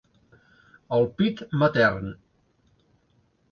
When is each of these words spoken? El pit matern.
El 0.97 1.05
pit 1.19 1.45
matern. 1.63 2.11